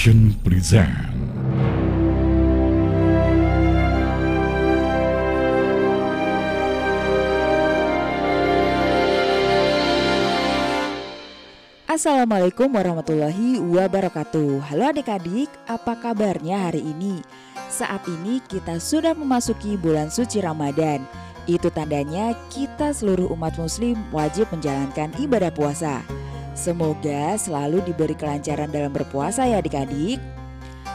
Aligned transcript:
Present 0.00 0.88
Assalamualaikum 11.84 12.72
warahmatullahi 12.72 13.60
wabarakatuh. 13.60 14.72
Halo 14.72 14.88
adik-adik, 14.88 15.52
apa 15.68 15.92
kabarnya 16.00 16.72
hari 16.72 16.80
ini? 16.80 17.20
Saat 17.68 18.08
ini 18.08 18.40
kita 18.48 18.80
sudah 18.80 19.12
memasuki 19.12 19.76
bulan 19.76 20.08
suci 20.08 20.40
Ramadan. 20.40 21.04
Itu 21.44 21.68
tandanya 21.68 22.32
kita 22.48 22.96
seluruh 22.96 23.28
umat 23.36 23.52
muslim 23.60 24.00
wajib 24.16 24.48
menjalankan 24.48 25.12
ibadah 25.20 25.52
puasa 25.52 26.00
Semoga 26.52 27.38
selalu 27.38 27.80
diberi 27.86 28.14
kelancaran 28.18 28.68
dalam 28.68 28.90
berpuasa 28.90 29.46
ya 29.46 29.62
adik-adik 29.62 30.18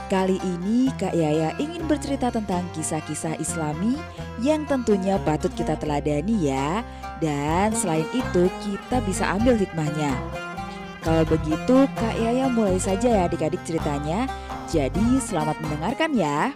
Kali 0.05 0.37
ini 0.43 0.93
Kak 1.01 1.17
Yaya 1.17 1.57
ingin 1.57 1.89
bercerita 1.89 2.29
tentang 2.29 2.61
kisah-kisah 2.77 3.41
islami 3.41 3.97
yang 4.43 4.67
tentunya 4.69 5.17
patut 5.25 5.49
kita 5.57 5.73
teladani 5.79 6.51
ya 6.51 6.85
Dan 7.17 7.73
selain 7.73 8.05
itu 8.13 8.51
kita 8.61 9.01
bisa 9.07 9.33
ambil 9.33 9.57
hikmahnya 9.57 10.13
kalau 11.05 11.21
begitu, 11.21 11.85
Kak 11.93 12.17
Yaya 12.17 12.49
mulai 12.49 12.81
saja 12.81 13.05
ya 13.05 13.29
adik-adik 13.29 13.61
ceritanya. 13.61 14.25
Jadi 14.65 15.21
selamat 15.21 15.61
mendengarkan 15.61 16.17
ya. 16.17 16.49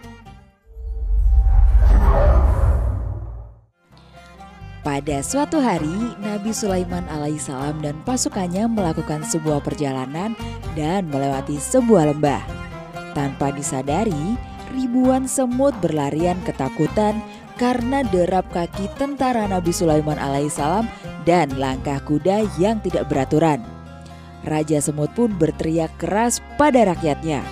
Pada 4.79 5.19
suatu 5.19 5.59
hari, 5.59 6.15
Nabi 6.23 6.55
Sulaiman 6.55 7.03
alaihissalam 7.11 7.83
dan 7.83 7.99
pasukannya 8.07 8.63
melakukan 8.71 9.27
sebuah 9.27 9.59
perjalanan 9.59 10.39
dan 10.71 11.03
melewati 11.11 11.59
sebuah 11.59 12.15
lembah. 12.15 12.39
Tanpa 13.11 13.51
disadari, 13.51 14.39
ribuan 14.71 15.27
semut 15.27 15.75
berlarian 15.83 16.39
ketakutan 16.47 17.19
karena 17.59 18.07
derap 18.07 18.47
kaki 18.55 18.87
tentara 18.95 19.51
Nabi 19.51 19.75
Sulaiman 19.75 20.15
alaihissalam 20.15 20.87
dan 21.27 21.51
langkah 21.59 21.99
kuda 22.07 22.47
yang 22.55 22.79
tidak 22.79 23.11
beraturan. 23.11 23.59
Raja 24.47 24.79
Semut 24.79 25.11
pun 25.11 25.35
berteriak 25.35 25.91
keras 25.99 26.39
pada 26.55 26.87
rakyatnya. 26.87 27.43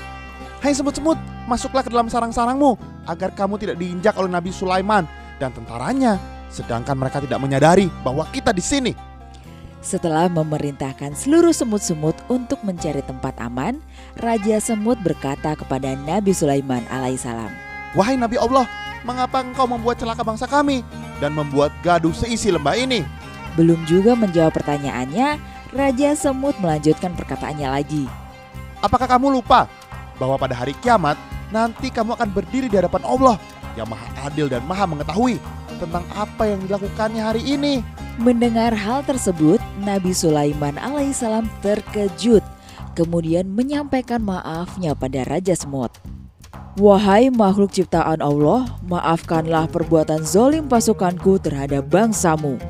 Hai 0.63 0.71
semut-semut, 0.71 1.19
masuklah 1.43 1.83
ke 1.83 1.91
dalam 1.91 2.07
sarang-sarangmu 2.07 2.79
agar 3.03 3.35
kamu 3.35 3.59
tidak 3.59 3.75
diinjak 3.75 4.15
oleh 4.15 4.31
Nabi 4.31 4.55
Sulaiman 4.55 5.03
dan 5.43 5.51
tentaranya. 5.51 6.36
Sedangkan 6.47 6.95
mereka 6.95 7.19
tidak 7.19 7.39
menyadari 7.39 7.91
bahwa 8.01 8.23
kita 8.31 8.55
di 8.55 8.63
sini. 8.63 8.93
Setelah 9.77 10.27
memerintahkan 10.27 11.15
seluruh 11.15 11.55
semut-semut 11.55 12.17
untuk 12.27 12.59
mencari 12.65 12.99
tempat 13.05 13.37
aman, 13.39 13.79
Raja 14.19 14.59
Semut 14.59 14.99
berkata 14.99 15.55
kepada 15.55 15.95
Nabi 15.95 16.33
Sulaiman 16.35 16.83
alaihissalam. 16.91 17.53
Wahai 17.95 18.19
Nabi 18.19 18.35
Allah, 18.35 18.67
mengapa 19.07 19.45
engkau 19.45 19.63
membuat 19.63 20.01
celaka 20.01 20.27
bangsa 20.27 20.43
kami 20.49 20.83
dan 21.23 21.31
membuat 21.31 21.71
gaduh 21.85 22.11
seisi 22.11 22.51
lembah 22.51 22.75
ini? 22.75 23.05
Belum 23.55 23.79
juga 23.87 24.17
menjawab 24.17 24.59
pertanyaannya, 24.59 25.39
Raja 25.71 26.09
Semut 26.19 26.57
melanjutkan 26.59 27.15
perkataannya 27.15 27.69
lagi. 27.71 28.03
Apakah 28.83 29.07
kamu 29.07 29.39
lupa 29.39 29.71
bahwa 30.19 30.35
pada 30.35 30.57
hari 30.57 30.75
kiamat 30.83 31.15
nanti 31.53 31.87
kamu 31.93 32.17
akan 32.17 32.29
berdiri 32.33 32.67
di 32.67 32.75
hadapan 32.75 33.07
Allah 33.07 33.39
yang 33.79 33.87
maha 33.87 34.09
adil 34.25 34.49
dan 34.49 34.65
maha 34.65 34.83
mengetahui 34.89 35.39
tentang 35.77 36.03
apa 36.13 36.49
yang 36.49 36.59
dilakukannya 36.65 37.21
hari 37.21 37.41
ini? 37.45 37.85
Mendengar 38.17 38.73
hal 38.73 39.05
tersebut, 39.05 39.61
Nabi 39.85 40.09
Sulaiman 40.09 40.75
alaihissalam 40.81 41.45
terkejut, 41.61 42.41
kemudian 42.97 43.45
menyampaikan 43.45 44.25
maafnya 44.25 44.97
pada 44.97 45.21
Raja 45.23 45.53
Semut. 45.53 45.93
Wahai 46.77 47.33
makhluk 47.33 47.73
ciptaan 47.73 48.21
Allah, 48.21 48.69
maafkanlah 48.85 49.65
perbuatan 49.69 50.21
zolim 50.21 50.69
pasukanku 50.69 51.41
terhadap 51.41 51.89
bangsamu. 51.89 52.61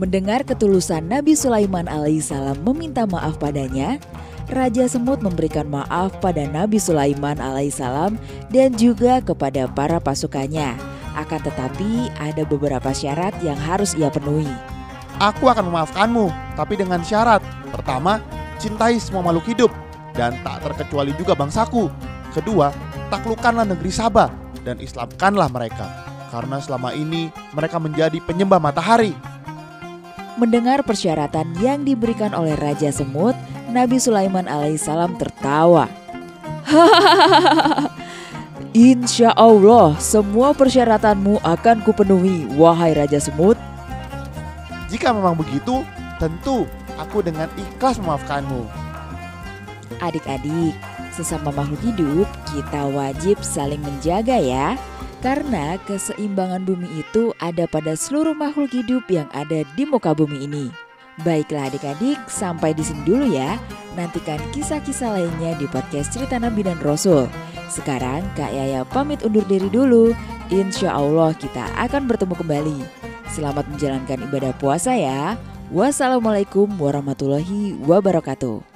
Mendengar 0.00 0.46
ketulusan 0.48 1.10
Nabi 1.10 1.36
Sulaiman 1.36 1.90
alaihissalam 1.90 2.64
meminta 2.64 3.04
maaf 3.04 3.36
padanya, 3.36 4.00
Raja 4.48 4.88
Semut 4.88 5.20
memberikan 5.20 5.68
maaf 5.68 6.16
pada 6.24 6.48
Nabi 6.48 6.80
Sulaiman 6.80 7.36
alaihissalam 7.36 8.16
dan 8.48 8.72
juga 8.80 9.20
kepada 9.20 9.68
para 9.68 10.00
pasukannya. 10.00 10.87
Akan 11.28 11.44
tetapi 11.44 12.08
ada 12.16 12.40
beberapa 12.48 12.88
syarat 12.88 13.36
yang 13.44 13.60
harus 13.60 13.92
ia 13.92 14.08
penuhi. 14.08 14.48
Aku 15.20 15.52
akan 15.52 15.68
memaafkanmu, 15.68 16.56
tapi 16.56 16.80
dengan 16.80 17.04
syarat. 17.04 17.44
Pertama, 17.68 18.16
cintai 18.56 18.96
semua 18.96 19.20
makhluk 19.20 19.44
hidup 19.52 19.68
dan 20.16 20.40
tak 20.40 20.64
terkecuali 20.64 21.12
juga 21.20 21.36
bangsaku. 21.36 21.92
Kedua, 22.32 22.72
taklukkanlah 23.12 23.68
negeri 23.68 23.92
Sabah 23.92 24.32
dan 24.64 24.80
Islamkanlah 24.80 25.52
mereka. 25.52 25.84
Karena 26.32 26.64
selama 26.64 26.96
ini 26.96 27.28
mereka 27.52 27.76
menjadi 27.76 28.24
penyembah 28.24 28.56
matahari. 28.56 29.12
Mendengar 30.40 30.80
persyaratan 30.80 31.60
yang 31.60 31.84
diberikan 31.84 32.32
oleh 32.32 32.56
Raja 32.56 32.88
Semut, 32.88 33.36
Nabi 33.68 34.00
Sulaiman 34.00 34.48
alaihissalam 34.48 35.20
tertawa. 35.20 35.92
Insya 38.76 39.32
Allah 39.32 39.96
semua 39.96 40.52
persyaratanmu 40.52 41.40
akan 41.40 41.80
kupenuhi, 41.88 42.44
wahai 42.52 42.92
Raja 42.92 43.16
Semut. 43.16 43.56
Jika 44.92 45.16
memang 45.16 45.40
begitu, 45.40 45.88
tentu 46.20 46.68
aku 47.00 47.24
dengan 47.24 47.48
ikhlas 47.56 47.96
memaafkanmu. 47.96 48.68
Adik-adik, 50.04 50.76
sesama 51.16 51.48
makhluk 51.48 51.80
hidup, 51.80 52.28
kita 52.52 52.92
wajib 52.92 53.40
saling 53.40 53.80
menjaga 53.80 54.36
ya. 54.36 54.76
Karena 55.24 55.80
keseimbangan 55.88 56.68
bumi 56.68 57.00
itu 57.00 57.32
ada 57.40 57.64
pada 57.66 57.96
seluruh 57.96 58.36
makhluk 58.36 58.70
hidup 58.70 59.08
yang 59.08 59.26
ada 59.32 59.64
di 59.74 59.88
muka 59.88 60.12
bumi 60.12 60.44
ini. 60.44 60.87
Baiklah 61.26 61.66
adik-adik, 61.66 62.18
sampai 62.30 62.70
di 62.78 62.86
sini 62.86 63.02
dulu 63.02 63.26
ya. 63.34 63.58
Nantikan 63.98 64.38
kisah-kisah 64.54 65.18
lainnya 65.18 65.58
di 65.58 65.66
podcast 65.66 66.14
Cerita 66.14 66.38
Nabi 66.38 66.62
dan 66.62 66.78
Rasul. 66.78 67.26
Sekarang 67.66 68.22
Kak 68.38 68.54
Yaya 68.54 68.86
pamit 68.86 69.26
undur 69.26 69.42
diri 69.50 69.66
dulu. 69.66 70.14
Insya 70.48 70.94
Allah 70.94 71.34
kita 71.34 71.66
akan 71.74 72.06
bertemu 72.06 72.34
kembali. 72.38 72.78
Selamat 73.34 73.66
menjalankan 73.66 74.24
ibadah 74.30 74.54
puasa 74.56 74.94
ya. 74.94 75.34
Wassalamualaikum 75.74 76.70
warahmatullahi 76.78 77.76
wabarakatuh. 77.82 78.67